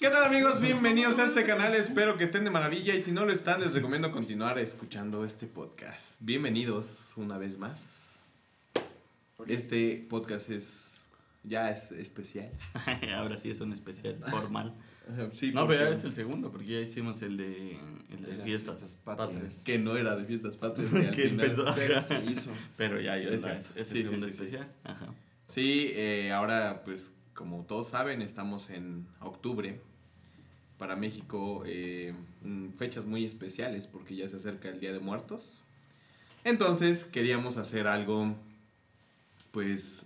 [0.00, 0.60] ¿Qué tal amigos?
[0.60, 3.72] Bienvenidos a este canal, espero que estén de maravilla y si no lo están les
[3.72, 6.16] recomiendo continuar escuchando este podcast.
[6.20, 8.20] Bienvenidos una vez más.
[9.46, 11.08] Este podcast es
[11.42, 12.50] ya es especial.
[13.16, 14.74] Ahora sí es un especial formal.
[15.32, 17.72] Sí, no, pero es el segundo, porque ya hicimos el de,
[18.10, 19.28] el de las fiestas, fiestas patrias.
[19.30, 19.62] patrias.
[19.64, 20.92] que no era de fiestas patrias.
[20.94, 21.64] al que final- empezó.
[21.74, 22.50] Pero se hizo.
[22.76, 24.32] Pero ya, ya Es es, el Sí, segundo sí.
[24.34, 24.68] especial.
[24.84, 25.06] Ajá.
[25.46, 29.80] Sí, eh, ahora pues como todos saben estamos en octubre.
[30.76, 35.62] Para México eh, mm, fechas muy especiales porque ya se acerca el Día de Muertos.
[36.42, 38.34] Entonces queríamos hacer algo
[39.52, 40.02] pues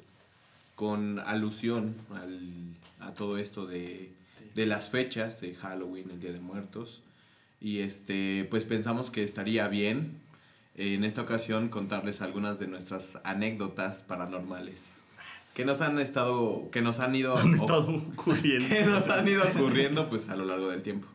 [0.74, 4.12] con alusión al- a todo esto de,
[4.54, 7.00] de las fechas de Halloween, el Día de Muertos.
[7.62, 10.20] Y este pues pensamos que estaría bien
[10.76, 15.01] eh, en esta ocasión contarles algunas de nuestras anécdotas paranormales
[15.54, 17.88] que nos han estado que nos han ido Han estado
[18.18, 18.68] ocurriendo.
[18.68, 21.08] que nos han ido ocurriendo pues a lo largo del tiempo.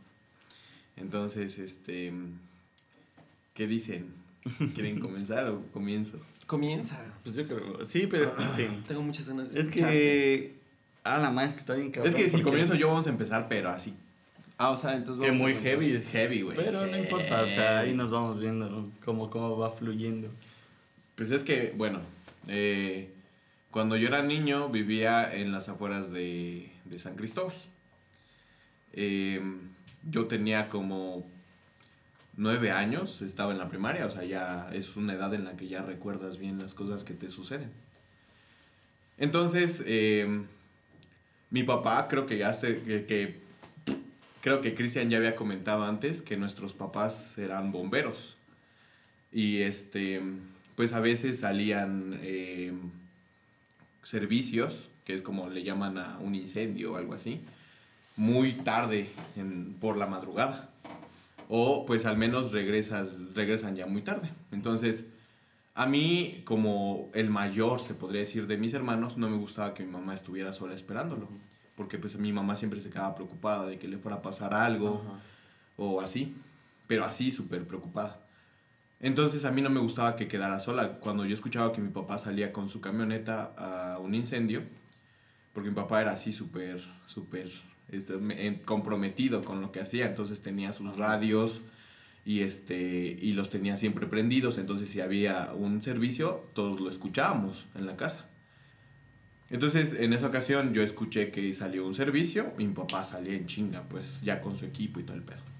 [0.95, 2.13] Entonces, este
[3.53, 4.13] ¿qué dicen?
[4.73, 6.19] ¿Quieren comenzar o comienzo?
[6.45, 6.97] Comienza.
[7.23, 8.67] Pues yo creo, sí, pero sí.
[8.87, 9.89] Tengo muchas ganas de Es escuchar.
[9.91, 10.55] que...
[11.03, 12.09] Ah, la más que está bien cabrón.
[12.13, 13.93] es que si comienzo yo vamos a empezar, pero así
[14.57, 15.71] Ah, o sea, entonces Que vamos a muy contar.
[15.71, 16.09] heavy es.
[16.09, 16.55] heavy, güey.
[16.57, 20.29] Pero no importa, o sea, ahí nos vamos viendo cómo, cómo va fluyendo.
[21.15, 21.99] Pues es que, bueno,
[22.47, 23.13] eh,
[23.77, 27.53] cuando yo era niño vivía en las afueras de, San Cristóbal.
[28.93, 29.39] Eh,
[30.09, 31.29] yo tenía como
[32.35, 35.67] nueve años, estaba en la primaria, o sea, ya es una edad en la que
[35.67, 37.69] ya recuerdas bien las cosas que te suceden.
[39.19, 40.27] Entonces, eh,
[41.51, 43.41] mi papá, creo que ya se- que,
[44.41, 48.37] creo que Cristian ya había comentado antes que nuestros papás eran bomberos.
[49.31, 50.19] Y este,
[50.75, 52.73] pues a veces salían eh,
[54.11, 57.41] servicios, que es como le llaman a un incendio o algo así,
[58.15, 60.69] muy tarde en- por la madrugada.
[61.49, 64.29] O pues al menos regresas, regresan ya muy tarde.
[64.51, 65.07] Entonces,
[65.75, 69.83] a mí, como el mayor, se podría decir, de mis hermanos, no me gustaba que
[69.83, 71.27] mi mamá estuviera sola esperándolo.
[71.75, 75.03] Porque pues mi mamá siempre se quedaba preocupada de que le fuera a pasar algo
[75.05, 75.19] Ajá.
[75.77, 76.33] o así.
[76.87, 78.19] Pero así, súper preocupada.
[78.99, 80.99] Entonces a mí no me gustaba que quedara sola.
[80.99, 84.63] Cuando yo escuchaba que mi papá salía con su camioneta a un incendio,
[85.53, 87.49] porque mi papá era así súper, súper
[87.89, 91.61] este, comprometido con lo que hacía, entonces tenía sus radios
[92.25, 97.65] y, este, y los tenía siempre prendidos, entonces si había un servicio, todos lo escuchábamos
[97.75, 98.27] en la casa.
[99.49, 103.83] Entonces en esa ocasión yo escuché que salió un servicio, mi papá salía en chinga,
[103.83, 105.56] pues ya con su equipo y todo el pedo.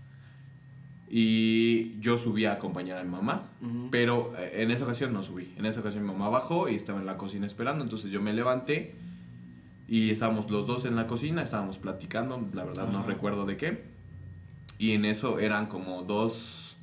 [1.10, 3.88] Y yo subí a acompañar a mi mamá, Ujú.
[3.92, 5.54] pero eh, en esa ocasión no subí.
[5.58, 8.34] En esa ocasión mi mamá bajó y estaba en la cocina esperando, entonces yo me
[8.34, 8.96] levanté
[9.88, 13.84] y estábamos los dos en la cocina, estábamos platicando, la verdad no recuerdo de qué.
[14.80, 16.76] Y en eso eran como dos,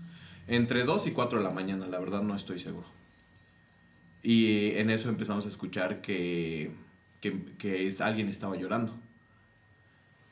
[0.49, 2.87] entre dos y cuatro de la mañana, la verdad no estoy seguro.
[4.23, 6.73] Y en eso empezamos a escuchar que,
[7.21, 8.99] que, que alguien estaba llorando.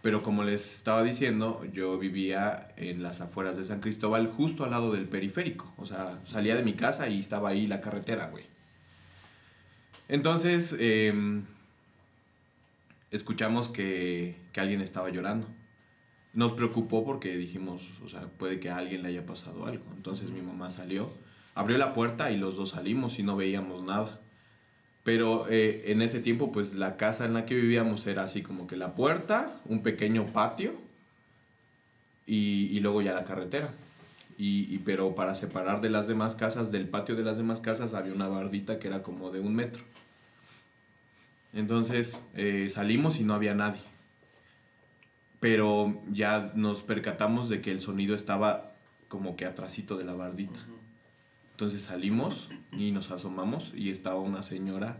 [0.02, 4.72] Pero como les estaba diciendo, yo vivía en las afueras de San Cristóbal, justo al
[4.72, 5.72] lado del periférico.
[5.76, 8.44] O sea, salía de mi casa y estaba ahí la carretera, güey.
[10.08, 11.44] Entonces, em,
[13.12, 15.46] escuchamos que, que alguien estaba llorando.
[16.32, 19.84] Nos preocupó porque dijimos, o sea, puede que a alguien le haya pasado algo.
[19.94, 21.12] Entonces mi mamá salió,
[21.54, 24.21] abrió la puerta y los dos salimos y no veíamos nada.
[25.04, 28.66] Pero eh, en ese tiempo, pues la casa en la que vivíamos era así como
[28.66, 30.72] que la puerta, un pequeño patio
[32.26, 33.70] y, luego ya la carretera.
[34.38, 37.94] Y, y- pero para separar de las demás casas, del patio de las demás casas,
[37.94, 39.82] había una bardita que era como de un metro.
[41.52, 43.80] Entonces eh, salimos y no había nadie.
[45.40, 48.72] Pero ya nos percatamos de que el sonido estaba
[49.08, 50.60] como que atrasito de la bardita.
[51.62, 54.96] Entonces salimos y nos asomamos y estaba una señora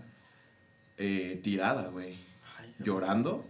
[0.96, 2.14] eh, tirada, güey,
[2.78, 3.44] llorando.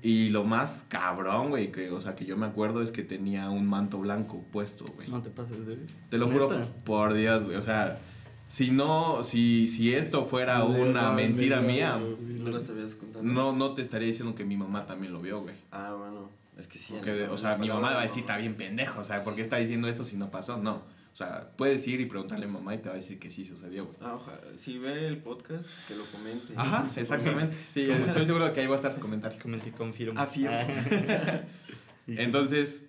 [0.00, 3.50] Y lo más cabrón, güey, que, o sea, que yo me acuerdo es que tenía
[3.50, 5.08] un manto blanco puesto, güey.
[5.08, 5.80] No te pases de...
[6.08, 6.48] Te lo juro
[6.82, 7.56] por Dios, güey.
[7.56, 8.00] O sea,
[8.48, 13.30] si no, si, si esto fuera una mentira mía, No lo sabías contando.
[13.30, 15.56] no, no te estaría diciendo que mi mamá también lo vio, güey.
[15.72, 16.30] Ah, bueno.
[16.56, 16.94] Es que sí.
[16.94, 19.42] Porque, o sea, mi mamá va a decir, está bien pendejo, o sea, ¿por qué
[19.42, 20.56] está diciendo eso si no pasó?
[20.56, 20.98] No.
[21.12, 23.44] O sea, puedes ir y preguntarle a mamá y te va a decir que sí
[23.44, 23.96] sucedió, güey.
[24.00, 24.40] Ah, ojalá.
[24.56, 26.54] Si ve el podcast, que lo comente.
[26.56, 27.58] Ajá, exactamente.
[27.58, 29.38] Sí, estoy seguro de que ahí va a estar su comentario.
[29.40, 30.20] Comenté, confirmo.
[30.20, 30.56] Afirmo.
[32.06, 32.86] Entonces,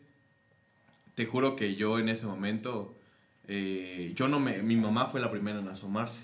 [1.16, 2.96] te juro que yo en ese momento,
[3.48, 6.22] eh, yo no me, mi mamá fue la primera en asomarse,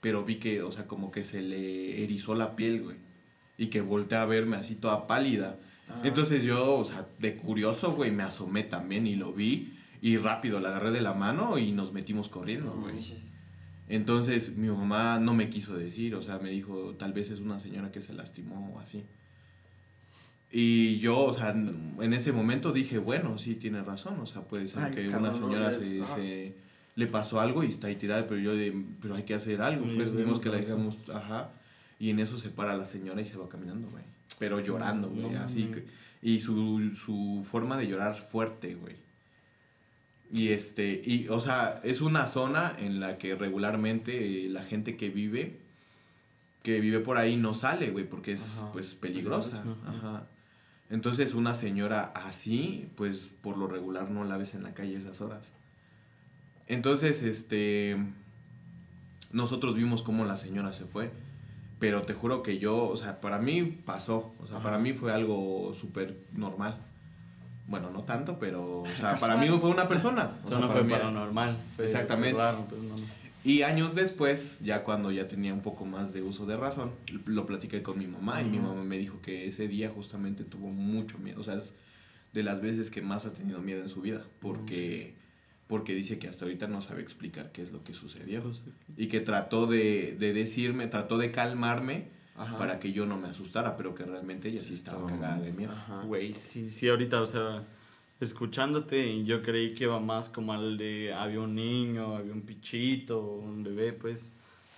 [0.00, 2.96] pero vi que, o sea, como que se le erizó la piel, güey,
[3.58, 5.58] y que volteé a verme así toda pálida.
[5.88, 6.00] Ah.
[6.04, 9.76] Entonces yo, o sea, de curioso, güey, me asomé también y lo vi.
[10.02, 12.98] Y rápido la agarré de la mano y nos metimos corriendo, No güey.
[13.88, 17.58] Entonces mi mamá no me quiso decir, o sea, me dijo, tal vez es una
[17.60, 19.04] señora que se lastimó o así.
[20.52, 24.66] Y yo, o sea, en ese momento dije, bueno, sí, tiene razón, o sea, puede
[24.68, 26.54] ser Ay, que una señora no, se, se-
[26.96, 29.86] le pasó algo y está ahí tirada, pero yo de, pero hay que hacer algo,
[29.86, 31.50] Y pues vimos que la dejamos, ajá,
[32.00, 34.02] y en eso se para la señora y se va caminando, güey,
[34.40, 35.76] pero llorando, No, güey, no así, mames.
[35.84, 35.86] que-
[36.22, 38.96] y su, su forma de llorar fuerte, güey.
[40.32, 44.96] Y este, y, o sea, es una zona en la que regularmente eh, la gente
[44.96, 45.58] que vive,
[46.62, 48.72] que vive por ahí no sale, güey, porque es, Ajá.
[48.72, 49.50] pues, peligrosa.
[49.50, 49.98] Peligrosa, ajá.
[49.98, 50.26] Ajá.
[50.88, 55.20] Entonces, una señora así, pues, por lo regular no la ves en la calle esas
[55.20, 55.52] horas.
[56.68, 57.96] Entonces, este,
[59.32, 61.10] nosotros vimos cómo la señora se fue.
[61.80, 64.34] Pero te juro que yo, o sea, para mí pasó.
[64.40, 64.64] O sea, Ajá.
[64.64, 66.78] para mí fue algo súper normal.
[67.70, 70.32] Bueno, no tanto, pero, o sea, para mí fue una persona.
[70.42, 71.56] O Eso sea, no para fue mí era- paranormal.
[71.76, 72.36] Fue Exactamente.
[72.36, 73.20] raro, pero no, no.
[73.44, 76.90] Y años después, ya cuando ya tenía un poco más de uso de razón,
[77.24, 78.66] lo platiqué con mi mamá y mi Ujú.
[78.68, 81.40] mamá me dijo que ese día justamente tuvo mucho miedo.
[81.40, 81.72] O sea, es
[82.34, 84.24] de las veces que más ha tenido miedo en su vida.
[84.40, 85.14] Porque,
[85.68, 88.42] porque dice que hasta ahorita no sabe explicar qué es lo que sucedió.
[88.42, 88.62] Pues,
[88.98, 92.56] Y que trató de, de decirme, trató de calmarme Ajá.
[92.58, 95.72] para que yo no me asustara, pero que realmente ella sí estaba cagada de miedo.
[96.06, 97.64] Güey, sí, sí, ahorita, o sea,
[98.20, 103.20] escuchándote, yo creí que iba más como al de había un niño, había un pichito,
[103.22, 104.32] un bebé, pues,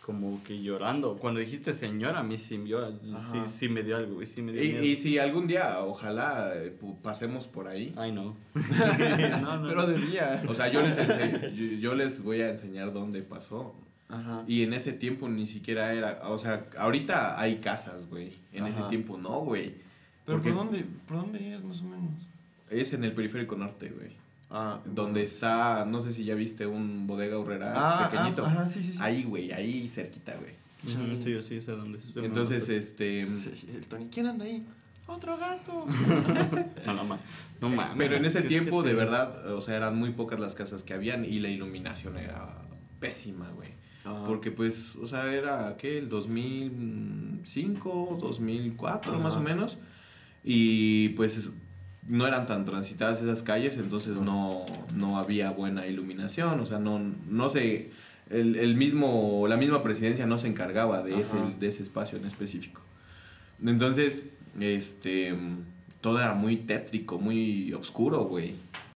[0.07, 1.17] como que llorando.
[1.17, 4.51] Cuando dijiste señora, a mí sí, yo, sí, sí me dio algo, güey, sí me
[4.53, 4.85] dio Y, miedo.
[4.85, 7.95] y si algún día, ojalá, eh, pasemos por ahí.
[7.97, 8.37] Ay, no.
[9.41, 9.69] no, no.
[9.69, 10.43] Pero de día.
[10.49, 13.75] O sea, yo les, ense- yo, yo les voy a enseñar dónde pasó.
[14.13, 14.45] Ajá.
[14.47, 18.35] Y en ese tiempo ni siquiera era, o sea, ahorita hay casas, güey.
[18.53, 19.75] En ese tiempo no, güey.
[20.27, 22.11] Pero porque- ¿por dónde, ¿por dónde es más o menos?
[22.71, 24.11] Es en el periférico norte, güey.
[24.51, 28.45] Ah, Donde está, no sé si ya viste un bodega horrera Ah, pequeñito.
[28.45, 28.99] ah, ajá, sí, sí, sí.
[29.01, 30.53] Ahí, güey, ahí cerquita, güey.
[30.85, 32.13] Sí, yo sí sé dónde es.
[32.15, 33.27] Entonces, este...
[33.55, 34.63] Sí, el Tony, ¿quién anda ahí?
[35.07, 35.87] Otro gato.
[36.87, 37.21] No, no, ma-
[37.61, 37.95] no mames.
[37.97, 40.93] Pero en ese ¿qué- tiempo, de verdad, o sea, eran muy pocas las casas que
[40.95, 42.55] habían y la iluminación era
[43.01, 43.71] pésima, güey.
[44.05, 44.25] Ajá.
[44.27, 45.99] Porque pues, o sea, era, ¿qué?
[45.99, 49.41] El 2005, 2004 más Ajá.
[49.41, 49.79] o menos.
[50.45, 51.51] Y pues es-
[52.09, 57.01] no eran tan transitadas esas calles, entonces no, no había buena iluminación, o sea, no,
[57.29, 57.91] no se...
[58.29, 62.25] El, el mismo, la misma presidencia no se encargaba de ese, de ese espacio en
[62.25, 62.81] específico.
[63.65, 64.23] Entonces,
[64.59, 65.35] este,
[66.01, 68.55] todo era muy tétrico, muy oscuro, güey.